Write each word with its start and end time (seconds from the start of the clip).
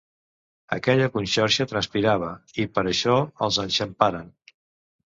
Aquella 0.77 1.09
conxorxa 1.17 1.67
transpirava, 1.73 2.33
i 2.65 2.67
per 2.79 2.87
això 2.95 3.21
els 3.49 3.65
enxamparen. 3.69 4.35